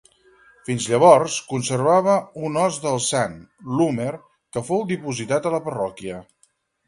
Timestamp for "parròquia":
5.69-6.19